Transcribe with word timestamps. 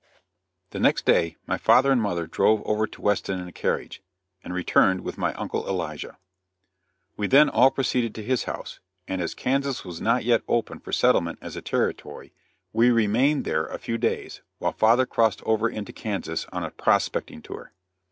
The 0.71 0.79
next 0.79 1.05
day 1.05 1.37
my 1.45 1.59
father 1.59 1.91
and 1.91 2.01
mother 2.01 2.25
drove 2.25 2.65
over 2.65 2.87
to 2.87 3.01
Weston 3.03 3.39
in 3.39 3.47
a 3.47 3.51
carriage, 3.51 4.01
and 4.43 4.51
returned 4.51 5.01
with 5.01 5.15
my 5.15 5.31
Uncle 5.35 5.69
Elijah. 5.69 6.17
We 7.17 7.27
then 7.27 7.49
all 7.51 7.69
proceeded 7.69 8.15
to 8.15 8.23
his 8.23 8.45
house, 8.45 8.79
and 9.07 9.21
as 9.21 9.35
Kansas 9.35 9.85
was 9.85 10.01
not 10.01 10.25
yet 10.25 10.41
open 10.47 10.79
for 10.79 10.91
settlement 10.91 11.37
as 11.39 11.55
a 11.55 11.61
territory, 11.61 12.33
we 12.73 12.89
remained 12.89 13.45
there 13.45 13.67
a 13.67 13.77
few 13.77 13.99
days, 13.99 14.41
while 14.57 14.71
father 14.73 15.05
crossed 15.05 15.43
over 15.43 15.69
into 15.69 15.93
Kansas 15.93 16.47
on 16.51 16.63
a 16.63 16.71
prospecting 16.71 17.43
tour. 17.43 17.71